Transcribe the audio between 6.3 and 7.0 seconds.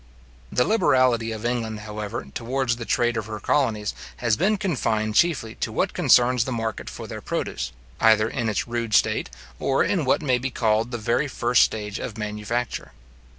the market